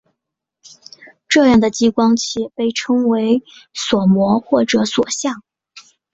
[1.27, 5.43] 这样的激光器被称为锁模或者锁相。